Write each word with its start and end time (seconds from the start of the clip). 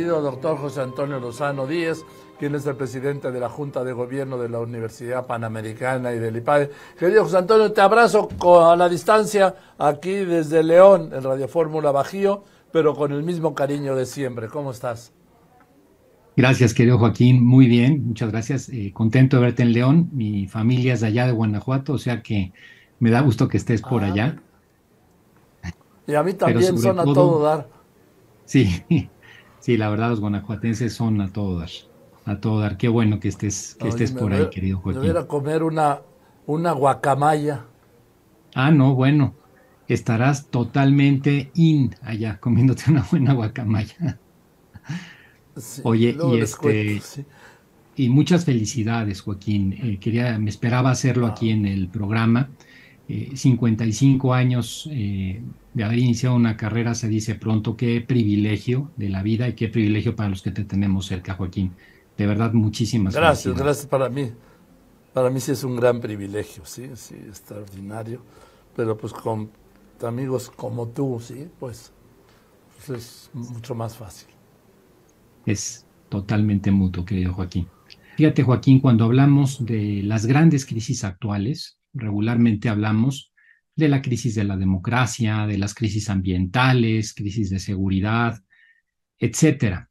querido 0.00 0.22
doctor 0.22 0.56
José 0.56 0.80
Antonio 0.80 1.20
Lozano 1.20 1.66
Díez, 1.66 2.06
quien 2.38 2.54
es 2.54 2.64
el 2.64 2.74
presidente 2.74 3.30
de 3.30 3.38
la 3.38 3.50
Junta 3.50 3.84
de 3.84 3.92
Gobierno 3.92 4.38
de 4.38 4.48
la 4.48 4.58
Universidad 4.58 5.26
Panamericana 5.26 6.14
y 6.14 6.18
del 6.18 6.38
IPADE. 6.38 6.70
Querido 6.98 7.24
José 7.24 7.36
Antonio, 7.36 7.70
te 7.70 7.82
abrazo 7.82 8.30
a 8.62 8.76
la 8.76 8.88
distancia 8.88 9.54
aquí 9.76 10.12
desde 10.12 10.62
León, 10.62 11.10
en 11.12 11.22
Radio 11.22 11.48
Fórmula 11.48 11.90
Bajío, 11.92 12.44
pero 12.72 12.94
con 12.94 13.12
el 13.12 13.22
mismo 13.22 13.54
cariño 13.54 13.94
de 13.94 14.06
siempre. 14.06 14.48
¿Cómo 14.48 14.70
estás? 14.70 15.12
Gracias, 16.34 16.72
querido 16.72 16.96
Joaquín. 16.96 17.44
Muy 17.44 17.66
bien, 17.66 18.06
muchas 18.06 18.30
gracias. 18.30 18.70
Eh, 18.70 18.92
contento 18.94 19.36
de 19.36 19.42
verte 19.42 19.64
en 19.64 19.74
León. 19.74 20.08
Mi 20.12 20.46
familia 20.46 20.94
es 20.94 21.02
de 21.02 21.08
allá 21.08 21.26
de 21.26 21.32
Guanajuato, 21.32 21.92
o 21.92 21.98
sea 21.98 22.22
que 22.22 22.54
me 23.00 23.10
da 23.10 23.20
gusto 23.20 23.48
que 23.48 23.58
estés 23.58 23.82
por 23.82 24.02
allá. 24.02 24.40
Y 26.06 26.14
a 26.14 26.22
mí 26.22 26.32
también 26.32 26.78
son 26.78 27.00
a 27.00 27.04
todo 27.04 27.42
dar. 27.42 27.68
Sí, 28.46 28.82
sí, 29.60 29.76
la 29.76 29.88
verdad 29.88 30.10
los 30.10 30.20
guanajuatenses 30.20 30.92
son 30.92 31.20
a 31.20 31.32
todo 31.32 31.58
dar. 31.58 31.70
A 32.24 32.40
todo 32.40 32.60
dar. 32.60 32.76
Qué 32.76 32.88
bueno 32.88 33.20
que 33.20 33.28
estés, 33.28 33.76
que 33.80 33.88
estés 33.88 34.12
por 34.12 34.32
ahí, 34.32 34.50
querido 34.50 34.78
Joaquín. 34.78 35.02
Me 35.02 35.12
voy 35.12 35.22
a 35.22 35.26
comer 35.26 35.62
una, 35.62 36.00
una 36.46 36.72
guacamaya. 36.72 37.64
Ah, 38.54 38.70
no, 38.70 38.94
bueno. 38.94 39.34
Estarás 39.88 40.46
totalmente 40.46 41.50
in 41.54 41.96
allá 42.02 42.38
comiéndote 42.38 42.84
una 42.88 43.04
buena 43.10 43.32
guacamaya. 43.32 44.18
Oye, 45.82 46.16
y 46.32 46.38
este 46.38 47.00
y 47.96 48.08
muchas 48.08 48.44
felicidades, 48.44 49.20
Joaquín. 49.20 49.72
Eh, 49.72 49.98
quería, 50.00 50.38
me 50.38 50.48
esperaba 50.48 50.90
hacerlo 50.90 51.26
aquí 51.26 51.50
en 51.50 51.66
el 51.66 51.88
programa. 51.88 52.48
55 53.34 54.34
eh, 54.34 54.38
años 54.38 54.88
eh, 54.92 55.42
de 55.74 55.84
haber 55.84 55.98
iniciado 55.98 56.36
una 56.36 56.56
carrera, 56.56 56.94
se 56.94 57.08
dice 57.08 57.34
pronto, 57.34 57.76
qué 57.76 58.00
privilegio 58.00 58.90
de 58.96 59.08
la 59.08 59.22
vida 59.22 59.48
y 59.48 59.54
qué 59.54 59.68
privilegio 59.68 60.16
para 60.16 60.28
los 60.28 60.42
que 60.42 60.50
te 60.50 60.64
tenemos 60.64 61.06
cerca, 61.06 61.34
Joaquín. 61.34 61.72
De 62.16 62.26
verdad, 62.26 62.52
muchísimas 62.52 63.14
gracias. 63.14 63.54
Gracias, 63.54 63.64
gracias 63.64 63.86
para 63.86 64.08
mí. 64.08 64.32
Para 65.12 65.30
mí 65.30 65.40
sí 65.40 65.52
es 65.52 65.64
un 65.64 65.76
gran 65.76 66.00
privilegio, 66.00 66.64
sí, 66.64 66.90
sí, 66.94 67.14
extraordinario. 67.14 68.22
Pero 68.76 68.96
pues 68.96 69.12
con 69.12 69.50
amigos 70.02 70.50
como 70.50 70.88
tú, 70.88 71.20
sí, 71.20 71.48
pues, 71.58 71.92
pues 72.86 72.90
es 72.98 73.30
mucho 73.34 73.74
más 73.74 73.96
fácil 73.96 74.28
es 75.46 75.86
totalmente 76.08 76.70
mutuo, 76.70 77.04
querido 77.04 77.34
Joaquín. 77.34 77.68
Fíjate, 78.16 78.42
Joaquín, 78.42 78.80
cuando 78.80 79.04
hablamos 79.04 79.64
de 79.64 80.02
las 80.04 80.26
grandes 80.26 80.66
crisis 80.66 81.04
actuales, 81.04 81.78
regularmente 81.92 82.68
hablamos 82.68 83.32
de 83.76 83.88
la 83.88 84.02
crisis 84.02 84.34
de 84.34 84.44
la 84.44 84.56
democracia, 84.56 85.46
de 85.46 85.58
las 85.58 85.74
crisis 85.74 86.10
ambientales, 86.10 87.14
crisis 87.14 87.50
de 87.50 87.58
seguridad, 87.58 88.42
etcétera. 89.18 89.90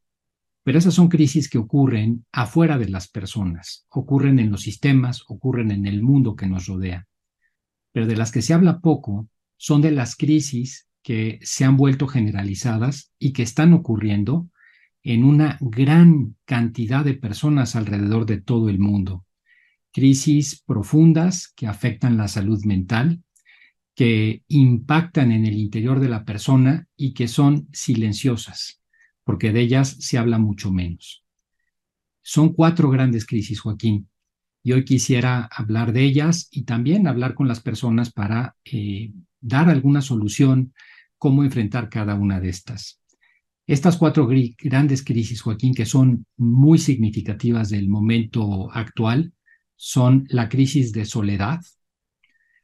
Pero 0.64 0.78
esas 0.78 0.94
son 0.94 1.08
crisis 1.08 1.50
que 1.50 1.58
ocurren 1.58 2.26
afuera 2.32 2.78
de 2.78 2.90
las 2.90 3.08
personas, 3.08 3.88
ocurren 3.90 4.40
en 4.40 4.52
los 4.52 4.62
sistemas, 4.62 5.24
ocurren 5.28 5.72
en 5.72 5.86
el 5.86 6.02
mundo 6.02 6.36
que 6.36 6.48
nos 6.48 6.68
rodea. 6.68 7.08
Pero 7.92 8.06
de 8.06 8.16
las 8.16 8.32
que 8.32 8.42
se 8.42 8.54
habla 8.54 8.80
poco 8.80 9.30
son 9.58 9.82
de 9.82 9.92
las 9.92 10.16
crisis 10.16 10.88
que 11.02 11.40
se 11.42 11.66
han 11.66 11.78
vuelto 11.78 12.08
generalizadas 12.08 13.14
y 13.18 13.34
que 13.34 13.44
están 13.44 13.74
ocurriendo 13.74 14.50
en 15.02 15.24
una 15.24 15.58
gran 15.62 16.36
cantidad 16.46 17.04
de 17.06 17.14
personas 17.14 17.76
alrededor 17.76 18.26
de 18.26 18.42
todo 18.42 18.70
el 18.70 18.80
mundo. 18.80 19.26
Crisis 19.92 20.62
profundas 20.66 21.52
que 21.56 21.68
afectan 21.68 22.18
la 22.18 22.28
salud 22.28 22.64
mental, 22.66 23.22
que 23.96 24.44
impactan 24.48 25.32
en 25.32 25.46
el 25.46 25.58
interior 25.58 26.00
de 26.00 26.10
la 26.10 26.24
persona 26.24 26.88
y 26.96 27.14
que 27.14 27.28
son 27.28 27.68
silenciosas, 27.74 28.82
porque 29.24 29.52
de 29.52 29.62
ellas 29.62 29.98
se 30.00 30.18
habla 30.18 30.38
mucho 30.38 30.72
menos. 30.72 31.26
Son 32.22 32.54
cuatro 32.54 32.90
grandes 32.90 33.26
crisis, 33.26 33.60
Joaquín, 33.60 34.08
y 34.64 34.74
hoy 34.74 34.86
quisiera 34.86 35.50
hablar 35.52 35.94
de 35.94 36.04
ellas 36.04 36.48
y 36.52 36.64
también 36.64 37.08
hablar 37.08 37.34
con 37.34 37.48
las 37.48 37.60
personas 37.60 38.12
para 38.12 38.56
eh, 38.66 39.12
dar 39.42 39.70
alguna 39.70 40.02
solución, 40.02 40.74
cómo 41.18 41.44
enfrentar 41.44 41.90
cada 41.90 42.16
una 42.16 42.40
de 42.40 42.50
estas. 42.50 43.02
Estas 43.68 43.98
cuatro 43.98 44.28
grandes 44.28 45.04
crisis, 45.04 45.42
Joaquín, 45.42 45.74
que 45.74 45.86
son 45.86 46.26
muy 46.38 46.80
significativas 46.80 47.70
del 47.70 47.88
momento 47.88 48.72
actual, 48.72 49.34
son 49.82 50.28
la 50.30 50.50
crisis 50.50 50.92
de 50.92 51.06
soledad, 51.06 51.62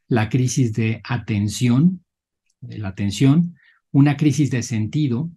la 0.06 0.28
crisis 0.28 0.74
de 0.74 1.00
atención, 1.02 2.04
la 2.60 2.88
atención, 2.88 3.56
una 3.90 4.18
crisis 4.18 4.50
de 4.50 4.62
sentido 4.62 5.30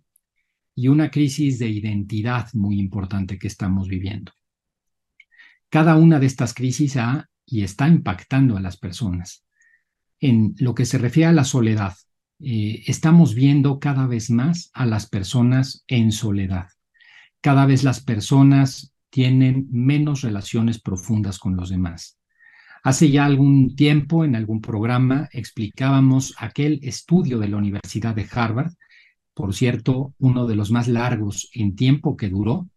y 0.75 0.89
una 0.89 1.09
crisis 1.09 1.57
de 1.57 1.69
identidad 1.69 2.49
muy 2.51 2.77
importante 2.81 3.39
que 3.39 3.47
estamos 3.47 3.87
viviendo. 3.87 4.33
Cada 5.69 5.95
una 5.95 6.19
de 6.19 6.25
estas 6.25 6.53
crisis 6.53 6.97
ha 6.97 7.29
y 7.45 7.63
está 7.63 7.87
impactando 7.87 8.57
a 8.57 8.59
las 8.59 8.75
personas. 8.75 9.45
En 10.19 10.55
lo 10.59 10.75
que 10.75 10.85
se 10.85 10.97
refiere 10.97 11.29
a 11.29 11.33
la 11.33 11.45
soledad, 11.45 11.95
eh, 12.41 12.83
estamos 12.87 13.35
viendo 13.35 13.79
cada 13.79 14.05
vez 14.05 14.29
más 14.29 14.69
a 14.73 14.85
las 14.85 15.07
personas 15.07 15.85
en 15.87 16.11
soledad. 16.11 16.67
Cada 17.39 17.65
vez 17.65 17.85
las 17.85 18.01
personas 18.01 18.93
tienen 19.09 19.67
menos 19.71 20.21
relaciones 20.21 20.79
profundas 20.81 21.39
con 21.39 21.55
los 21.55 21.69
demás. 21.69 22.17
Hace 22.83 23.11
ya 23.11 23.25
algún 23.25 23.75
tiempo 23.75 24.23
en 24.23 24.35
algún 24.35 24.61
programa 24.61 25.27
explicábamos 25.33 26.33
aquel 26.37 26.79
estudio 26.81 27.39
de 27.39 27.49
la 27.49 27.57
Universidad 27.57 28.15
de 28.15 28.27
Harvard, 28.31 28.71
por 29.33 29.53
cierto, 29.53 30.13
uno 30.19 30.47
de 30.47 30.55
los 30.55 30.71
más 30.71 30.87
largos 30.87 31.49
en 31.53 31.75
tiempo 31.75 32.15
que 32.15 32.29
duró, 32.29 32.69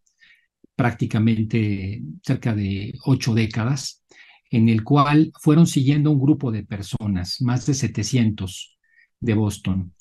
prácticamente 0.75 2.03
cerca 2.23 2.55
de 2.55 2.95
ocho 3.05 3.35
décadas, 3.35 4.05
en 4.51 4.69
el 4.69 4.83
cual 4.85 5.33
fueron 5.41 5.67
siguiendo 5.67 6.11
un 6.11 6.21
grupo 6.21 6.51
de 6.51 6.65
personas, 6.65 7.41
más 7.41 7.67
de 7.67 7.75
700 7.75 8.79
de 9.21 9.35
Boston 9.35 9.93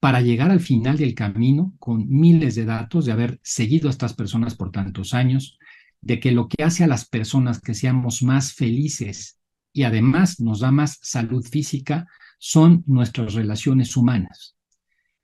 para 0.00 0.22
llegar 0.22 0.50
al 0.50 0.60
final 0.60 0.96
del 0.96 1.14
camino 1.14 1.74
con 1.78 2.08
miles 2.08 2.54
de 2.54 2.64
datos 2.64 3.04
de 3.04 3.12
haber 3.12 3.38
seguido 3.42 3.88
a 3.88 3.90
estas 3.90 4.14
personas 4.14 4.56
por 4.56 4.72
tantos 4.72 5.12
años, 5.12 5.58
de 6.02 6.20
que 6.20 6.32
lo 6.32 6.48
que 6.48 6.64
hace 6.64 6.84
a 6.84 6.88
las 6.88 7.08
personas 7.08 7.60
que 7.60 7.74
seamos 7.74 8.22
más 8.22 8.52
felices 8.52 9.38
y 9.72 9.84
además 9.84 10.40
nos 10.40 10.60
da 10.60 10.70
más 10.70 10.98
salud 11.02 11.44
física 11.44 12.06
son 12.38 12.82
nuestras 12.86 13.34
relaciones 13.34 13.96
humanas. 13.96 14.56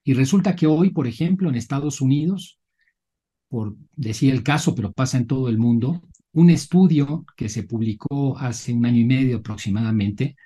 Y 0.05 0.15
resulta 0.15 0.55
que 0.55 0.67
hoy, 0.67 0.91
por 0.91 1.07
ejemplo, 1.07 1.49
en 1.49 1.57
Estados 1.57 2.01
Unidos, 2.01 2.59
por 3.49 3.75
decir 3.95 4.33
el 4.33 4.43
caso, 4.43 4.75
pero 4.75 4.93
pasa 4.93 5.19
en 5.19 5.27
todo 5.27 5.49
el 5.49 5.59
mundo, 5.59 6.03
un 6.33 6.51
estudio 6.51 7.25
que 7.37 7.49
se 7.49 7.63
publicó 7.63 8.39
hace 8.39 8.73
un 8.73 8.85
año 8.85 9.01
y 9.01 9.05
medio 9.05 9.39
aproximadamente 9.39 10.37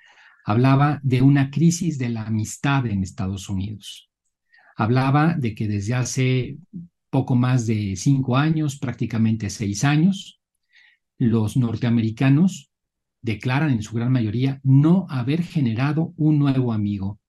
hablaba 0.45 0.99
de 1.03 1.21
una 1.21 1.51
crisis 1.51 1.97
de 1.97 2.09
la 2.09 2.23
amistad 2.23 2.85
en 2.87 3.03
Estados 3.03 3.49
Unidos. 3.49 4.09
Hablaba 4.75 5.35
de 5.37 5.53
que 5.53 5.67
desde 5.67 5.93
hace 5.93 6.57
poco 7.11 7.35
más 7.35 7.67
de 7.67 7.95
cinco 7.97 8.37
años, 8.37 8.79
prácticamente 8.79 9.51
seis 9.51 9.83
años, 9.83 10.41
los 11.19 11.57
norteamericanos 11.57 12.71
declaran 13.21 13.69
en 13.71 13.83
su 13.83 13.95
gran 13.95 14.11
mayoría 14.11 14.59
no 14.63 15.05
haber 15.09 15.43
generado 15.43 16.13
un 16.17 16.39
nuevo 16.39 16.73
amigo. 16.73 17.19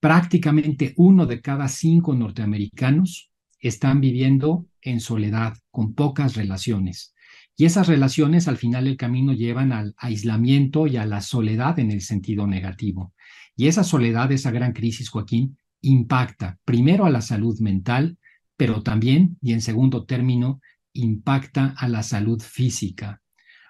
Prácticamente 0.00 0.94
uno 0.96 1.26
de 1.26 1.40
cada 1.40 1.68
cinco 1.68 2.14
norteamericanos 2.14 3.30
están 3.60 4.00
viviendo 4.00 4.66
en 4.80 4.98
soledad, 5.00 5.56
con 5.70 5.94
pocas 5.94 6.34
relaciones. 6.34 7.14
Y 7.56 7.66
esas 7.66 7.86
relaciones 7.86 8.48
al 8.48 8.56
final 8.56 8.86
del 8.86 8.96
camino 8.96 9.32
llevan 9.32 9.70
al 9.70 9.94
aislamiento 9.98 10.86
y 10.86 10.96
a 10.96 11.06
la 11.06 11.20
soledad 11.20 11.78
en 11.78 11.92
el 11.92 12.00
sentido 12.00 12.46
negativo. 12.46 13.12
Y 13.54 13.68
esa 13.68 13.84
soledad, 13.84 14.32
esa 14.32 14.50
gran 14.50 14.72
crisis, 14.72 15.10
Joaquín, 15.10 15.58
impacta 15.82 16.58
primero 16.64 17.04
a 17.04 17.10
la 17.10 17.20
salud 17.20 17.60
mental, 17.60 18.18
pero 18.62 18.80
también, 18.80 19.38
y 19.42 19.54
en 19.54 19.60
segundo 19.60 20.04
término, 20.04 20.60
impacta 20.92 21.74
a 21.76 21.88
la 21.88 22.04
salud 22.04 22.40
física. 22.40 23.20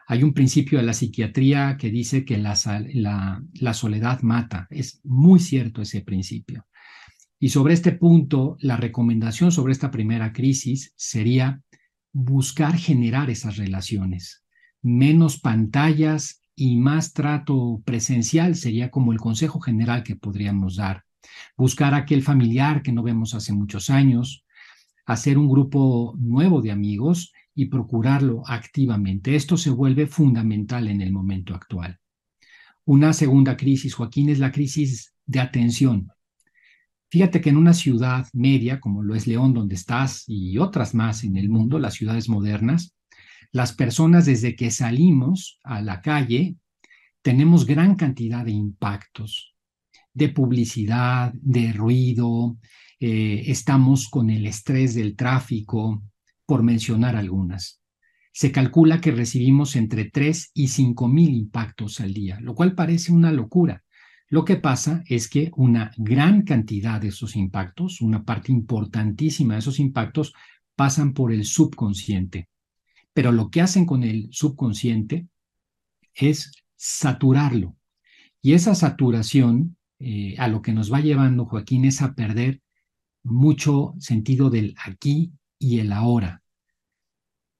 Hay 0.06 0.22
un 0.22 0.34
principio 0.34 0.78
de 0.78 0.84
la 0.84 0.92
psiquiatría 0.92 1.78
que 1.78 1.88
dice 1.88 2.26
que 2.26 2.36
la, 2.36 2.54
soledad 3.72 4.20
mata. 4.20 4.66
Es 4.68 5.00
muy 5.02 5.40
cierto 5.40 5.80
ese 5.80 6.02
principio. 6.02 6.66
Y 7.38 7.48
sobre 7.48 7.72
este 7.72 7.92
punto, 7.92 8.58
la 8.60 8.76
recomendación 8.76 9.50
sobre 9.50 9.72
esta 9.72 9.90
primera 9.90 10.30
crisis 10.30 10.92
sería 10.94 11.62
buscar 12.12 12.76
generar 12.76 13.30
esas 13.30 13.56
relaciones. 13.56 14.44
Menos 14.82 15.40
pantallas 15.40 16.42
y 16.54 16.76
más 16.76 17.14
trato 17.14 17.80
presencial 17.86 18.56
sería 18.56 18.90
como 18.90 19.12
el 19.12 19.18
consejo 19.20 19.58
general 19.58 20.02
que 20.02 20.16
podríamos 20.16 20.76
dar. 20.76 21.04
Buscar 21.56 21.94
aquel 21.94 22.22
familiar 22.22 22.82
que 22.82 22.92
no 22.92 23.02
vemos 23.02 23.32
hace 23.32 23.54
muchos 23.54 23.88
años, 23.88 24.44
hacer 25.04 25.38
un 25.38 25.48
grupo 25.48 26.14
nuevo 26.18 26.62
de 26.62 26.70
amigos 26.70 27.32
y 27.54 27.66
procurarlo 27.66 28.42
activamente. 28.46 29.34
Esto 29.34 29.56
se 29.56 29.70
vuelve 29.70 30.06
fundamental 30.06 30.88
en 30.88 31.00
el 31.00 31.12
momento 31.12 31.54
actual. 31.54 31.98
Una 32.84 33.12
segunda 33.12 33.56
crisis, 33.56 33.94
Joaquín, 33.94 34.28
es 34.28 34.38
la 34.38 34.52
crisis 34.52 35.14
de 35.26 35.40
atención. 35.40 36.10
Fíjate 37.10 37.40
que 37.40 37.50
en 37.50 37.58
una 37.58 37.74
ciudad 37.74 38.26
media, 38.32 38.80
como 38.80 39.02
lo 39.02 39.14
es 39.14 39.26
León, 39.26 39.52
donde 39.52 39.74
estás, 39.74 40.24
y 40.26 40.56
otras 40.58 40.94
más 40.94 41.24
en 41.24 41.36
el 41.36 41.48
mundo, 41.48 41.78
las 41.78 41.94
ciudades 41.94 42.28
modernas, 42.28 42.94
las 43.52 43.72
personas 43.74 44.24
desde 44.24 44.56
que 44.56 44.70
salimos 44.70 45.58
a 45.62 45.82
la 45.82 46.00
calle 46.00 46.56
tenemos 47.20 47.66
gran 47.66 47.94
cantidad 47.94 48.44
de 48.44 48.52
impactos, 48.52 49.54
de 50.14 50.30
publicidad, 50.30 51.32
de 51.34 51.72
ruido, 51.72 52.56
eh, 53.04 53.50
estamos 53.50 54.08
con 54.08 54.30
el 54.30 54.46
estrés 54.46 54.94
del 54.94 55.16
tráfico, 55.16 56.04
por 56.46 56.62
mencionar 56.62 57.16
algunas. 57.16 57.82
Se 58.32 58.52
calcula 58.52 59.00
que 59.00 59.10
recibimos 59.10 59.74
entre 59.74 60.08
3 60.08 60.52
y 60.54 60.68
5 60.68 61.08
mil 61.08 61.34
impactos 61.34 61.98
al 61.98 62.14
día, 62.14 62.38
lo 62.40 62.54
cual 62.54 62.76
parece 62.76 63.10
una 63.10 63.32
locura. 63.32 63.82
Lo 64.28 64.44
que 64.44 64.54
pasa 64.54 65.02
es 65.08 65.28
que 65.28 65.50
una 65.56 65.90
gran 65.96 66.42
cantidad 66.42 67.00
de 67.00 67.08
esos 67.08 67.34
impactos, 67.34 68.00
una 68.00 68.22
parte 68.22 68.52
importantísima 68.52 69.54
de 69.54 69.58
esos 69.58 69.80
impactos, 69.80 70.32
pasan 70.76 71.12
por 71.12 71.32
el 71.32 71.44
subconsciente. 71.44 72.48
Pero 73.12 73.32
lo 73.32 73.50
que 73.50 73.62
hacen 73.62 73.84
con 73.84 74.04
el 74.04 74.28
subconsciente 74.30 75.26
es 76.14 76.52
saturarlo. 76.76 77.74
Y 78.40 78.52
esa 78.52 78.76
saturación 78.76 79.76
eh, 79.98 80.36
a 80.38 80.46
lo 80.46 80.62
que 80.62 80.72
nos 80.72 80.92
va 80.92 81.00
llevando, 81.00 81.46
Joaquín, 81.46 81.84
es 81.84 82.00
a 82.00 82.14
perder 82.14 82.62
mucho 83.22 83.94
sentido 83.98 84.50
del 84.50 84.74
aquí 84.84 85.32
y 85.58 85.80
el 85.80 85.92
ahora. 85.92 86.42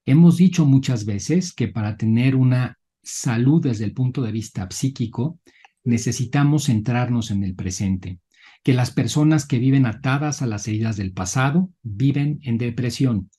Hemos 0.05 0.37
dicho 0.37 0.67
muchas 0.67 1.05
veces 1.05 1.53
que 1.53 1.69
para 1.69 1.97
tener 1.97 2.35
una 2.35 2.79
salud 3.03 3.63
desde 3.63 3.85
el 3.85 3.93
punto 3.93 4.23
de 4.23 4.33
vista 4.33 4.69
psíquico, 4.71 5.39
necesitamos 5.85 6.65
centrarnos 6.67 7.31
en 7.31 7.45
el 7.45 7.55
presente, 7.55 8.21
que 8.63 8.75
las 8.75 8.91
personas 8.91 9.47
que 9.47 9.59
viven 9.59 9.87
atadas 9.87 10.43
a 10.43 10.47
las 10.47 10.67
heridas 10.69 10.97
del 10.97 11.13
pasado 11.13 11.71
viven 11.83 12.41
en 12.43 12.59
depresión, 12.59 13.31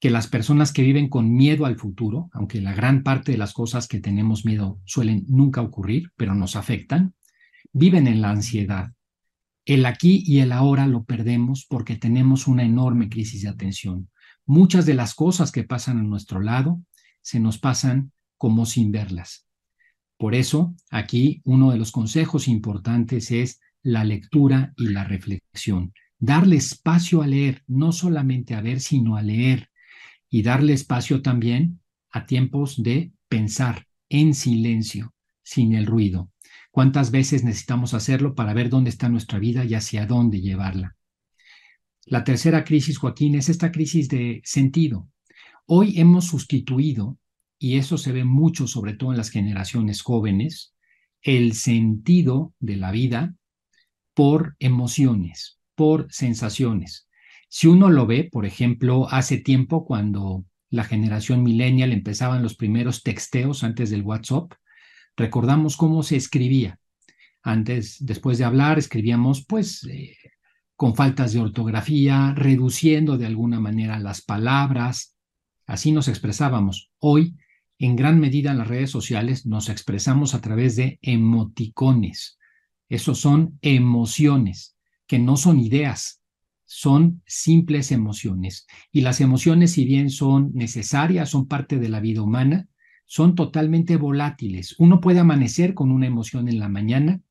que 0.00 0.10
las 0.10 0.28
personas 0.28 0.72
que 0.72 0.82
viven 0.82 1.08
con 1.08 1.32
miedo 1.32 1.66
al 1.66 1.76
futuro, 1.76 2.30
aunque 2.32 2.60
la 2.60 2.72
gran 2.72 3.02
parte 3.02 3.32
de 3.32 3.38
las 3.38 3.52
cosas 3.52 3.88
que 3.88 4.00
tenemos 4.00 4.44
miedo 4.44 4.80
suelen 4.84 5.24
nunca 5.28 5.60
ocurrir, 5.60 6.12
pero 6.16 6.34
nos 6.34 6.54
afectan, 6.54 7.14
viven 7.72 8.06
en 8.06 8.20
la 8.20 8.30
ansiedad. 8.30 8.92
El 9.68 9.84
aquí 9.84 10.22
y 10.26 10.38
el 10.38 10.52
ahora 10.52 10.86
lo 10.86 11.04
perdemos 11.04 11.66
porque 11.68 11.94
tenemos 11.94 12.46
una 12.46 12.62
enorme 12.62 13.10
crisis 13.10 13.42
de 13.42 13.50
atención. 13.50 14.08
Muchas 14.46 14.86
de 14.86 14.94
las 14.94 15.14
cosas 15.14 15.52
que 15.52 15.62
pasan 15.62 15.98
a 15.98 16.02
nuestro 16.02 16.40
lado 16.40 16.80
se 17.20 17.38
nos 17.38 17.58
pasan 17.58 18.12
como 18.38 18.64
sin 18.64 18.92
verlas. 18.92 19.46
Por 20.16 20.34
eso, 20.34 20.74
aquí 20.90 21.42
uno 21.44 21.70
de 21.70 21.76
los 21.76 21.92
consejos 21.92 22.48
importantes 22.48 23.30
es 23.30 23.60
la 23.82 24.04
lectura 24.04 24.72
y 24.74 24.88
la 24.88 25.04
reflexión. 25.04 25.92
Darle 26.18 26.56
espacio 26.56 27.20
a 27.20 27.26
leer, 27.26 27.62
no 27.66 27.92
solamente 27.92 28.54
a 28.54 28.62
ver, 28.62 28.80
sino 28.80 29.16
a 29.16 29.22
leer, 29.22 29.68
y 30.30 30.40
darle 30.40 30.72
espacio 30.72 31.20
también 31.20 31.80
a 32.10 32.24
tiempos 32.24 32.82
de 32.82 33.12
pensar 33.28 33.86
en 34.08 34.32
silencio, 34.32 35.12
sin 35.42 35.74
el 35.74 35.84
ruido. 35.84 36.30
¿Cuántas 36.70 37.10
veces 37.10 37.44
necesitamos 37.44 37.94
hacerlo 37.94 38.34
para 38.34 38.54
ver 38.54 38.68
dónde 38.68 38.90
está 38.90 39.08
nuestra 39.08 39.38
vida 39.38 39.64
y 39.64 39.74
hacia 39.74 40.06
dónde 40.06 40.40
llevarla? 40.40 40.96
La 42.04 42.24
tercera 42.24 42.64
crisis, 42.64 42.98
Joaquín, 42.98 43.34
es 43.34 43.48
esta 43.48 43.70
crisis 43.70 44.08
de 44.08 44.40
sentido. 44.44 45.08
Hoy 45.66 46.00
hemos 46.00 46.26
sustituido, 46.26 47.18
y 47.58 47.76
eso 47.76 47.98
se 47.98 48.12
ve 48.12 48.24
mucho 48.24 48.66
sobre 48.66 48.94
todo 48.94 49.10
en 49.10 49.18
las 49.18 49.30
generaciones 49.30 50.02
jóvenes, 50.02 50.74
el 51.22 51.54
sentido 51.54 52.54
de 52.60 52.76
la 52.76 52.92
vida 52.92 53.34
por 54.14 54.56
emociones, 54.58 55.58
por 55.74 56.06
sensaciones. 56.10 57.08
Si 57.48 57.66
uno 57.66 57.90
lo 57.90 58.06
ve, 58.06 58.28
por 58.30 58.46
ejemplo, 58.46 59.08
hace 59.10 59.38
tiempo 59.38 59.84
cuando 59.84 60.44
la 60.70 60.84
generación 60.84 61.42
millennial 61.42 61.92
empezaban 61.92 62.42
los 62.42 62.56
primeros 62.56 63.02
texteos 63.02 63.64
antes 63.64 63.90
del 63.90 64.02
WhatsApp, 64.02 64.52
recordamos 65.18 65.76
cómo 65.76 66.02
se 66.02 66.16
escribía. 66.16 66.78
Antes, 67.42 67.96
después 68.00 68.38
de 68.38 68.44
hablar, 68.44 68.78
escribíamos 68.78 69.44
pues 69.44 69.84
eh, 69.84 70.16
con 70.76 70.94
faltas 70.94 71.32
de 71.32 71.40
ortografía, 71.40 72.32
reduciendo 72.34 73.18
de 73.18 73.26
alguna 73.26 73.60
manera 73.60 73.98
las 73.98 74.22
palabras. 74.22 75.16
Así 75.66 75.92
nos 75.92 76.08
expresábamos. 76.08 76.90
Hoy, 76.98 77.36
en 77.78 77.96
gran 77.96 78.18
medida 78.20 78.52
en 78.52 78.58
las 78.58 78.68
redes 78.68 78.90
sociales, 78.90 79.44
nos 79.44 79.68
expresamos 79.68 80.34
a 80.34 80.40
través 80.40 80.76
de 80.76 80.98
emoticones. 81.02 82.38
Esos 82.88 83.18
son 83.18 83.58
emociones, 83.60 84.76
que 85.06 85.18
no 85.18 85.36
son 85.36 85.58
ideas, 85.58 86.22
son 86.64 87.22
simples 87.26 87.90
emociones. 87.92 88.66
Y 88.92 89.00
las 89.00 89.20
emociones, 89.20 89.72
si 89.72 89.84
bien 89.84 90.10
son 90.10 90.52
necesarias, 90.54 91.30
son 91.30 91.48
parte 91.48 91.78
de 91.78 91.88
la 91.88 92.00
vida 92.00 92.22
humana, 92.22 92.68
son 93.08 93.34
totalmente 93.34 93.96
volátiles. 93.96 94.74
Uno 94.78 95.00
puede 95.00 95.20
amanecer 95.20 95.72
con 95.72 95.90
una 95.90 96.06
emoción 96.06 96.46
en 96.46 96.60
la 96.60 96.68
mañana 96.68 97.22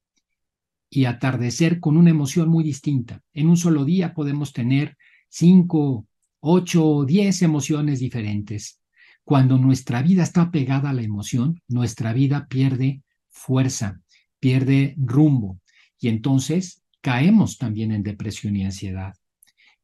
y 0.90 1.06
atardecer 1.06 1.80
con 1.80 1.98
una 1.98 2.10
emoción 2.10 2.50
muy 2.50 2.64
distinta. 2.64 3.22
En 3.32 3.48
un 3.48 3.58
solo 3.58 3.86
día 3.86 4.16
podemos 4.16 4.54
tener 4.54 4.98
cinco, 5.30 6.08
ocho 6.40 6.84
o 6.84 7.06
diez 7.06 7.44
emociones 7.44 8.00
diferentes. 8.00 8.82
Cuando 9.24 9.60
nuestra 9.60 10.02
vida 10.02 10.24
está 10.24 10.50
pegada 10.50 10.90
a 10.90 10.94
la 10.94 11.04
emoción, 11.04 11.62
nuestra 11.68 12.12
vida 12.12 12.48
pierde 12.48 13.04
fuerza, 13.30 14.02
pierde 14.40 14.96
rumbo 14.98 15.60
y 16.00 16.08
entonces 16.08 16.82
caemos 17.02 17.60
también 17.60 17.92
en 17.92 18.02
depresión 18.02 18.56
y 18.56 18.66
ansiedad. 18.66 19.14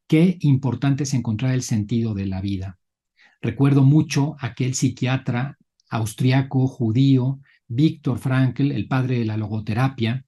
Qué 0.07 0.38
importante 0.40 1.04
es 1.04 1.13
encontrar 1.13 1.54
el 1.54 1.62
sentido 1.62 2.16
de 2.16 2.25
la 2.25 2.42
vida. 2.42 2.80
Recuerdo 3.42 3.84
mucho 3.84 4.36
aquel 4.40 4.74
psiquiatra 4.74 5.60
austriaco 5.94 6.68
judío, 6.68 7.40
Víctor 7.68 8.19
Frankl, 8.19 8.72
el 8.72 8.88
padre 8.88 9.19
de 9.19 9.25
la 9.25 9.38
logoterapia, 9.38 10.25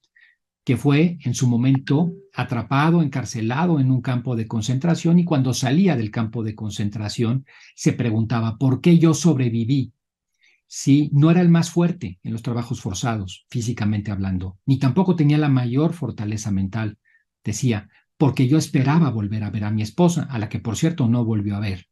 que 0.64 0.76
fue 0.76 1.18
en 1.22 1.34
su 1.34 1.48
momento 1.48 2.12
atrapado, 2.34 3.02
encarcelado 3.02 3.78
en 3.78 3.90
un 3.90 4.02
campo 4.02 4.34
de 4.34 4.48
concentración 4.48 5.18
y 5.18 5.24
cuando 5.24 5.54
salía 5.54 5.96
del 5.96 6.10
campo 6.10 6.42
de 6.42 6.54
concentración 6.54 7.46
se 7.74 7.92
preguntaba, 7.92 8.58
¿por 8.58 8.80
qué 8.80 8.98
yo 8.98 9.14
sobreviví? 9.14 9.92
Si 10.66 11.08
no 11.12 11.30
era 11.30 11.40
el 11.40 11.48
más 11.48 11.70
fuerte 11.70 12.18
en 12.24 12.32
los 12.32 12.42
trabajos 12.42 12.80
forzados, 12.80 13.46
físicamente 13.48 14.10
hablando, 14.10 14.58
ni 14.66 14.78
tampoco 14.78 15.14
tenía 15.14 15.38
la 15.38 15.48
mayor 15.48 15.92
fortaleza 15.92 16.50
mental. 16.50 16.98
Decía, 17.44 17.88
porque 18.16 18.48
yo 18.48 18.58
esperaba 18.58 19.10
volver 19.10 19.44
a 19.44 19.50
ver 19.50 19.64
a 19.64 19.70
mi 19.70 19.82
esposa, 19.82 20.24
a 20.24 20.38
la 20.40 20.48
que 20.48 20.58
por 20.58 20.76
cierto 20.76 21.06
no 21.06 21.24
volvió 21.24 21.54
a 21.54 21.60
ver. 21.60 21.86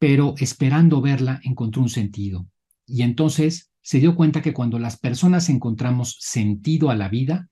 Pero 0.00 0.34
esperando 0.38 1.00
verla 1.00 1.40
encontró 1.44 1.82
un 1.82 1.88
sentido. 1.88 2.48
Y 2.84 3.02
entonces 3.02 3.70
se 3.80 4.00
dio 4.00 4.16
cuenta 4.16 4.42
que 4.42 4.52
cuando 4.52 4.80
las 4.80 4.98
personas 4.98 5.48
encontramos 5.48 6.16
sentido 6.18 6.90
a 6.90 6.96
la 6.96 7.08
vida, 7.08 7.48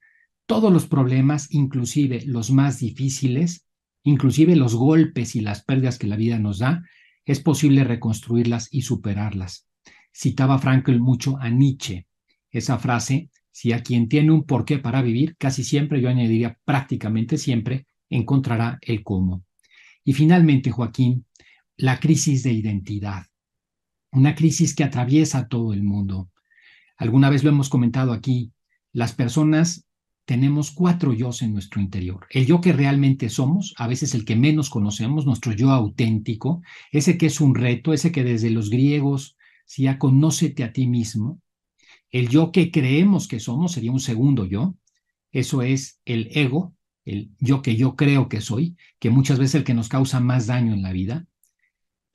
todos 0.47 0.73
los 0.73 0.89
problemas, 0.89 1.47
inclusive 1.53 2.25
los 2.27 2.51
más 2.51 2.81
difíciles, 2.81 3.65
inclusive 4.03 4.57
los 4.57 4.75
golpes 4.75 5.37
y 5.37 5.41
las 5.41 5.63
pérdidas 5.63 5.97
que 5.97 6.09
la 6.09 6.17
vida 6.17 6.41
nos 6.41 6.59
da, 6.59 6.83
es 7.25 7.39
posible 7.39 7.85
reconstruirlas 7.85 8.67
y 8.73 8.83
superarlas. 8.83 9.69
Citaba 10.13 10.59
Frankl 10.59 10.99
mucho 10.99 11.37
a 11.39 11.51
Nietzsche. 11.51 12.09
Esa 12.51 12.79
frase 12.79 13.31
si 13.59 13.73
a 13.73 13.83
quien 13.83 14.09
tiene 14.09 14.31
un 14.31 14.45
porqué 14.45 14.79
para 14.79 15.03
vivir, 15.03 15.37
casi 15.37 15.65
siempre, 15.65 16.01
yo 16.01 16.09
añadiría 16.09 16.61
prácticamente 16.65 17.39
siempre, 17.39 17.87
encontrará 18.09 18.79
el 18.83 19.03
cómo. 19.03 19.43
Y 20.05 20.13
finalmente, 20.13 20.71
Joaquín, 20.71 21.27
la 21.79 22.01
crisis 22.01 22.43
de 22.43 22.53
identidad. 22.53 23.27
Una 24.11 24.35
crisis 24.35 24.75
que 24.75 24.83
atraviesa 24.83 25.47
todo 25.47 25.73
el 25.73 25.85
mundo. 25.85 26.29
Alguna 26.97 27.31
vez 27.31 27.45
lo 27.45 27.51
hemos 27.51 27.69
comentado 27.69 28.13
aquí, 28.13 28.53
las 28.93 29.13
personas 29.13 29.87
tenemos 30.25 30.73
cuatro 30.73 31.13
yo 31.13 31.31
en 31.41 31.53
nuestro 31.53 31.81
interior. 31.81 32.27
El 32.31 32.47
yo 32.47 32.61
que 32.61 32.73
realmente 32.73 33.29
somos, 33.29 33.75
a 33.79 33.87
veces 33.87 34.15
el 34.15 34.25
que 34.25 34.35
menos 34.35 34.71
conocemos, 34.71 35.25
nuestro 35.25 35.53
yo 35.53 35.71
auténtico, 35.71 36.63
ese 36.91 37.17
que 37.17 37.27
es 37.27 37.41
un 37.41 37.55
reto, 37.55 37.93
ese 37.93 38.11
que 38.11 38.25
desde 38.25 38.51
los 38.51 38.71
griegos, 38.71 39.37
si 39.65 39.85
ya 39.85 39.99
conócete 39.99 40.65
a 40.65 40.73
ti 40.73 40.89
mismo, 40.89 41.41
el 42.11 42.29
yo 42.29 42.51
que 42.51 42.73
creemos 42.73 43.29
que 43.29 43.39
somos 43.39 43.73
sería 43.73 43.93
un 43.93 44.01
segundo 44.01 44.45
yo. 44.45 44.75
Eso 45.31 45.63
es 45.63 46.01
el 46.05 46.29
ego, 46.33 46.75
el 47.05 47.31
yo 47.39 47.63
que 47.63 47.77
yo 47.77 47.95
creo 47.95 48.29
que 48.29 48.41
soy, 48.41 48.77
que 48.99 49.11
muchas 49.11 49.39
veces 49.39 49.55
es 49.55 49.61
el 49.61 49.65
que 49.65 49.75
nos 49.75 49.89
causa 49.89 50.19
más 50.19 50.49
daño 50.49 50.75
en 50.75 50.83
la 50.83 50.93
vida. 50.93 51.27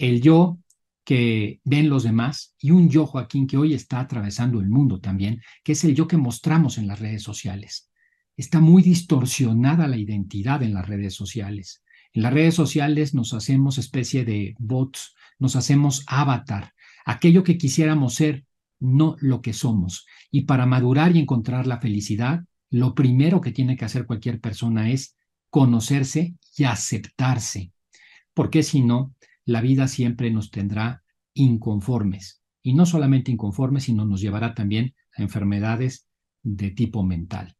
El 0.04 0.22
yo 0.22 0.60
que 1.06 1.62
ven 1.64 1.88
los 1.88 2.04
demás 2.04 2.56
y 2.60 2.72
un 2.72 2.90
yo, 2.90 3.06
Joaquín, 3.06 3.48
que 3.48 3.56
hoy 3.56 3.74
está 3.74 4.02
atravesando 4.02 4.60
el 4.60 4.68
mundo 4.68 5.00
también, 5.00 5.42
que 5.64 5.72
es 5.72 5.84
el 5.86 5.96
yo 5.96 6.10
que 6.10 6.18
mostramos 6.18 6.78
en 6.78 6.88
las 6.88 7.00
redes 7.00 7.24
sociales. 7.24 7.90
Está 8.36 8.60
muy 8.60 8.84
distorsionada 8.84 9.88
la 9.88 9.96
identidad 9.96 10.62
en 10.62 10.74
las 10.74 10.90
redes 10.90 11.14
sociales. 11.14 11.86
En 12.12 12.24
las 12.24 12.34
redes 12.34 12.54
sociales 12.54 13.14
nos 13.14 13.34
hacemos 13.34 13.78
especie 13.78 14.26
de 14.26 14.56
bots, 14.60 15.16
nos 15.40 15.56
hacemos 15.56 16.04
avatar, 16.06 16.74
aquello 17.06 17.46
que 17.46 17.58
quisiéramos 17.58 18.16
ser 18.16 18.44
no 18.82 19.16
lo 19.22 19.42
que 19.42 19.54
somos. 19.54 20.06
Y 20.32 20.42
para 20.42 20.66
madurar 20.66 21.16
y 21.16 21.20
encontrar 21.20 21.66
la 21.66 21.80
felicidad, 21.80 22.44
lo 22.70 22.94
primero 22.94 23.40
que 23.40 23.54
tiene 23.54 23.78
que 23.78 23.86
hacer 23.86 24.06
cualquier 24.06 24.42
persona 24.42 24.92
es 24.92 25.16
conocerse 25.50 26.36
y 26.58 26.66
aceptarse, 26.66 27.72
porque 28.34 28.64
si 28.64 28.82
no, 28.82 29.14
la 29.46 29.62
vida 29.62 29.88
siempre 29.88 30.32
nos 30.32 30.52
tendrá 30.52 31.04
inconformes. 31.34 32.42
Y 32.62 32.74
no 32.74 32.86
solamente 32.86 33.32
inconformes, 33.32 33.84
sino 33.84 34.06
nos 34.06 34.22
llevará 34.22 34.54
también 34.54 34.96
a 35.16 35.22
enfermedades 35.22 36.08
de 36.42 36.72
tipo 36.72 37.04
mental. 37.04 37.56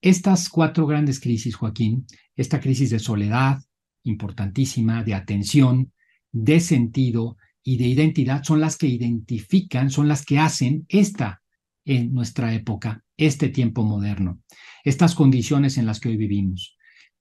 Estas 0.00 0.48
cuatro 0.48 0.86
grandes 0.86 1.20
crisis, 1.20 1.54
Joaquín, 1.54 2.06
esta 2.34 2.60
crisis 2.60 2.90
de 2.90 2.98
soledad, 2.98 3.62
importantísima, 4.02 5.04
de 5.04 5.14
atención, 5.14 5.92
de 6.32 6.58
sentido 6.58 7.36
y 7.62 7.76
de 7.76 7.86
identidad, 7.86 8.42
son 8.42 8.60
las 8.60 8.76
que 8.76 8.88
identifican, 8.88 9.90
son 9.90 10.08
las 10.08 10.24
que 10.24 10.38
hacen 10.38 10.86
esta 10.88 11.42
en 11.84 12.12
nuestra 12.12 12.52
época, 12.54 13.04
este 13.16 13.48
tiempo 13.48 13.84
moderno, 13.84 14.40
estas 14.84 15.14
condiciones 15.14 15.78
en 15.78 15.86
las 15.86 16.00
que 16.00 16.08
hoy 16.08 16.16
vivimos, 16.16 16.76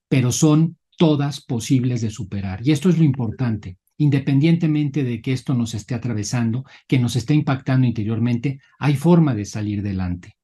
pero 0.07 0.31
son 0.31 0.77
todas 0.97 1.41
posibles 1.41 2.01
de 2.01 2.09
superar. 2.09 2.61
Y 2.65 2.71
esto 2.71 2.89
es 2.89 2.97
lo 2.97 3.03
importante, 3.03 3.77
independientemente 3.97 5.03
de 5.03 5.21
que 5.21 5.33
esto 5.33 5.53
nos 5.53 5.73
esté 5.73 5.95
atravesando, 5.95 6.65
que 6.87 6.99
nos 6.99 7.15
esté 7.15 7.33
impactando 7.33 7.87
interiormente, 7.87 8.59
hay 8.79 8.95
forma 8.95 9.35
de 9.35 9.45
salir 9.45 9.79
adelante. 9.79 10.35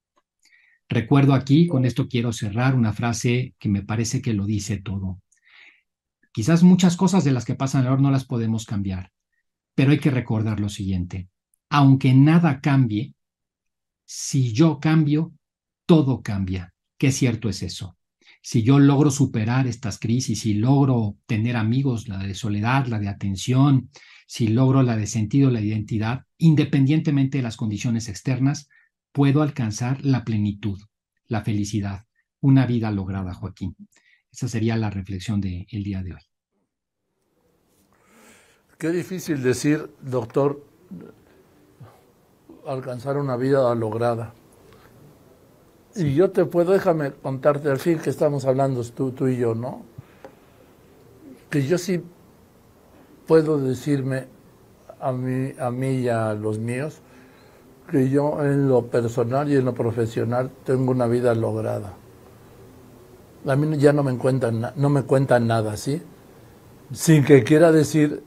Recuerdo 0.89 1.33
aquí, 1.33 1.67
con 1.67 1.85
esto 1.85 2.07
quiero 2.07 2.31
cerrar 2.31 2.75
una 2.75 2.93
frase 2.93 3.53
que 3.59 3.69
me 3.69 3.83
parece 3.83 4.21
que 4.21 4.33
lo 4.33 4.45
dice 4.45 4.77
todo. 4.77 5.19
Quizás 6.31 6.63
muchas 6.63 6.95
cosas 6.95 7.23
de 7.23 7.31
las 7.31 7.45
que 7.45 7.55
pasan 7.55 7.85
ahora 7.87 8.01
no 8.01 8.11
las 8.11 8.25
podemos 8.25 8.65
cambiar, 8.65 9.11
pero 9.75 9.91
hay 9.91 9.99
que 9.99 10.11
recordar 10.11 10.59
lo 10.59 10.69
siguiente. 10.69 11.29
Aunque 11.69 12.13
nada 12.13 12.61
cambie, 12.61 13.13
si 14.05 14.53
yo 14.53 14.79
cambio, 14.79 15.33
todo 15.85 16.21
cambia. 16.21 16.73
Qué 16.97 17.11
cierto 17.11 17.49
es 17.49 17.63
eso. 17.63 17.97
Si 18.41 18.63
yo 18.63 18.79
logro 18.79 19.12
superar 19.12 19.67
estas 19.67 20.00
crisis, 20.00 20.41
si 20.41 20.53
logro 20.53 21.17
tener 21.25 21.58
amigos, 21.58 22.08
la 22.08 22.20
de 22.20 22.34
soledad, 22.34 22.88
la 22.88 23.00
de 23.00 23.08
atención, 23.08 23.89
si 24.27 24.48
logro 24.48 24.84
la 24.84 24.96
de 24.96 25.08
sentido, 25.08 25.50
la 25.51 25.62
identidad, 25.62 26.25
independientemente 26.38 27.38
de 27.39 27.44
las 27.44 27.58
condiciones 27.58 28.10
externas, 28.10 28.70
puedo 29.12 29.41
alcanzar 29.41 30.03
la 30.06 30.24
plenitud, 30.24 30.79
la 31.27 31.44
felicidad, 31.44 32.06
una 32.39 32.65
vida 32.65 32.91
lograda, 32.91 33.34
Joaquín. 33.34 33.75
Esa 34.32 34.48
sería 34.48 34.77
la 34.77 34.89
reflexión 34.89 35.41
del 35.41 35.65
día 35.70 36.03
de 36.03 36.13
hoy. 36.13 36.22
Qué 38.77 38.89
difícil 38.89 39.41
decir, 39.41 39.89
doctor, 40.01 40.63
alcanzar 42.67 43.17
una 43.17 43.36
vida 43.36 43.74
lograda. 43.74 44.34
Y 45.97 46.13
yo 46.13 46.29
te 46.29 46.45
puedo, 46.45 46.73
déjame 46.73 47.11
contarte 47.11 47.69
al 47.69 47.79
fin 47.79 47.97
que 47.97 48.11
estamos 48.11 48.45
hablando 48.45 48.83
tú, 48.83 49.11
tú 49.11 49.27
y 49.27 49.37
yo, 49.37 49.55
¿no? 49.55 49.81
Que 51.49 51.65
yo 51.65 51.79
sí 51.79 52.03
puedo 53.25 53.57
decirme 53.57 54.27
a 54.99 55.11
mí, 55.11 55.53
a 55.59 55.71
mí 55.71 55.87
y 56.01 56.09
a 56.09 56.33
los 56.35 56.59
míos 56.59 57.01
que 57.89 58.09
yo 58.09 58.43
en 58.43 58.67
lo 58.67 58.85
personal 58.87 59.49
y 59.49 59.55
en 59.55 59.65
lo 59.65 59.73
profesional 59.73 60.51
tengo 60.65 60.91
una 60.91 61.07
vida 61.07 61.33
lograda. 61.33 61.93
A 63.47 63.55
mí 63.55 63.77
ya 63.77 63.91
no 63.91 64.03
me 64.03 64.15
cuentan, 64.17 64.73
no 64.75 64.89
me 64.89 65.03
cuentan 65.03 65.47
nada, 65.47 65.77
¿sí? 65.77 66.01
Sin 66.91 67.23
que 67.23 67.43
quiera 67.43 67.71
decir 67.71 68.23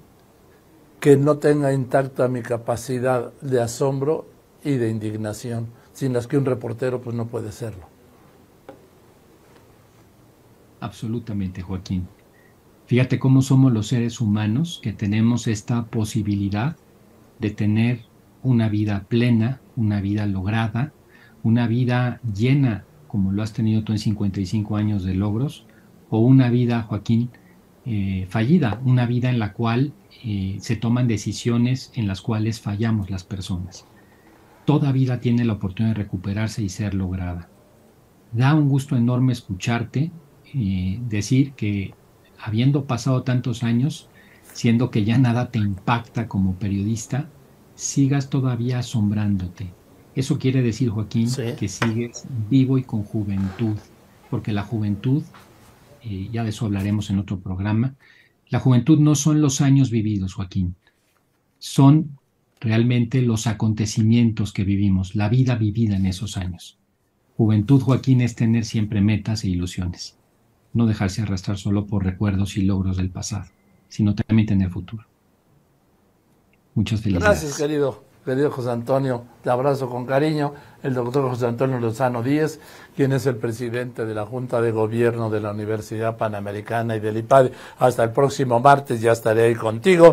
que 0.98 1.16
no 1.16 1.38
tenga 1.38 1.72
intacta 1.72 2.26
mi 2.26 2.42
capacidad 2.42 3.32
de 3.40 3.60
asombro 3.60 4.26
y 4.64 4.76
de 4.76 4.88
indignación, 4.88 5.68
sin 6.00 6.14
las 6.14 6.26
que 6.26 6.38
un 6.38 6.47
reportero 6.47 7.02
pues 7.02 7.14
no 7.14 7.26
puede 7.26 7.52
serlo. 7.52 7.85
Absolutamente, 10.80 11.61
Joaquín. 11.61 12.09
Fíjate 12.87 13.19
cómo 13.19 13.42
somos 13.42 13.71
los 13.71 13.88
seres 13.88 14.23
humanos 14.23 14.80
que 14.83 14.95
tenemos 14.95 15.47
esta 15.47 15.85
posibilidad 15.85 16.75
de 17.38 17.50
tener 17.50 18.00
una 18.42 18.71
vida 18.71 19.04
plena, 19.11 19.61
una 19.76 20.00
vida 20.00 20.25
lograda, 20.25 20.95
una 21.42 21.66
vida 21.66 22.19
llena, 22.35 22.85
como 23.07 23.33
lo 23.33 23.42
has 23.42 23.52
tenido 23.52 23.85
tú 23.85 23.92
en 23.92 23.99
55 23.99 24.76
años 24.78 25.04
de 25.04 25.12
logros, 25.14 25.66
o 26.09 26.21
una 26.21 26.49
vida, 26.49 26.80
Joaquín, 26.85 27.28
eh, 27.85 28.26
fallida, 28.30 28.80
una 28.87 29.04
vida 29.04 29.28
en 29.28 29.38
la 29.38 29.52
cual 29.52 29.92
eh, 30.25 30.57
se 30.61 30.76
toman 30.76 31.09
decisiones 31.09 31.92
en 31.95 32.07
las 32.07 32.23
cuales 32.23 32.59
fallamos 32.59 33.11
las 33.11 33.23
personas. 33.23 33.85
Toda 34.70 34.92
vida 34.92 35.18
tiene 35.18 35.44
la 35.44 35.54
oportunidad 35.54 35.96
de 35.96 36.02
recuperarse 36.04 36.62
y 36.62 36.68
ser 36.68 36.94
lograda. 36.94 37.48
Da 38.30 38.54
un 38.54 38.68
gusto 38.68 38.96
enorme 38.96 39.32
escucharte 39.32 40.12
eh, 40.54 41.00
decir 41.08 41.54
que 41.54 41.92
habiendo 42.38 42.84
pasado 42.84 43.24
tantos 43.24 43.64
años, 43.64 44.08
siendo 44.52 44.92
que 44.92 45.04
ya 45.04 45.18
nada 45.18 45.50
te 45.50 45.58
impacta 45.58 46.28
como 46.28 46.54
periodista, 46.54 47.28
sigas 47.74 48.30
todavía 48.30 48.78
asombrándote. 48.78 49.72
Eso 50.14 50.38
quiere 50.38 50.62
decir, 50.62 50.90
Joaquín, 50.90 51.28
que 51.58 51.66
sigues 51.66 52.26
vivo 52.48 52.78
y 52.78 52.84
con 52.84 53.02
juventud, 53.02 53.76
porque 54.30 54.52
la 54.52 54.62
juventud, 54.62 55.24
eh, 56.04 56.28
ya 56.30 56.44
de 56.44 56.50
eso 56.50 56.66
hablaremos 56.66 57.10
en 57.10 57.18
otro 57.18 57.40
programa, 57.40 57.96
la 58.50 58.60
juventud 58.60 59.00
no 59.00 59.16
son 59.16 59.40
los 59.40 59.62
años 59.62 59.90
vividos, 59.90 60.34
Joaquín, 60.34 60.76
son 61.58 62.19
realmente 62.61 63.23
los 63.23 63.47
acontecimientos 63.47 64.52
que 64.52 64.64
vivimos, 64.64 65.14
la 65.17 65.29
vida 65.29 65.57
vivida 65.57 65.97
en 65.97 66.07
esos 66.07 66.37
años. 66.37 66.79
Juventud, 67.37 67.81
Joaquín, 67.81 68.21
es 68.21 68.35
tener 68.35 68.67
siempre 68.67 69.00
metas 69.00 69.45
e 69.45 69.49
ilusiones, 69.49 70.19
no 70.75 70.87
dejarse 70.87 71.23
arrastrar 71.23 71.57
solo 71.57 71.87
por 71.87 72.05
recuerdos 72.05 72.57
y 72.59 72.62
logros 72.62 72.99
del 72.99 73.11
pasado, 73.11 73.47
sino 73.88 74.14
también 74.14 74.47
tener 74.47 74.71
futuro. 74.71 75.07
Muchas 76.75 77.00
felicidades. 77.00 77.40
Gracias, 77.40 77.59
querido, 77.59 78.05
querido 78.25 78.50
José 78.50 78.71
Antonio. 78.71 79.25
Te 79.43 79.49
abrazo 79.49 79.88
con 79.88 80.05
cariño. 80.05 80.52
El 80.83 80.95
doctor 80.95 81.29
José 81.29 81.47
Antonio 81.47 81.81
Lozano 81.81 82.23
Díez, 82.23 82.61
quien 82.95 83.12
es 83.12 83.26
el 83.26 83.37
presidente 83.37 84.05
de 84.05 84.14
la 84.14 84.26
Junta 84.26 84.61
de 84.61 84.71
Gobierno 84.71 85.31
de 85.31 85.40
la 85.40 85.50
Universidad 85.50 86.17
Panamericana 86.17 86.97
y 86.97 87.00
del 87.00 87.17
IPAD. 87.19 87.50
Hasta 87.79 88.05
el 88.05 88.12
próximo 88.12 88.61
martes 88.61 89.00
ya 89.00 89.12
estaré 89.12 89.45
ahí 89.45 89.55
contigo. 89.55 90.07